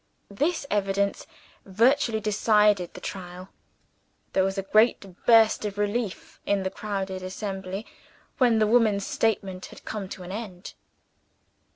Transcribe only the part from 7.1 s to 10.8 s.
assembly when the woman's statement had come to an end.